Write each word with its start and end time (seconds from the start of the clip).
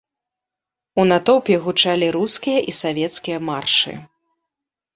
У 1.03 1.05
натоўпе 1.11 1.55
гучалі 1.67 2.07
рускія 2.17 2.59
і 2.73 2.77
савецкія 2.81 3.39
маршы. 3.53 3.97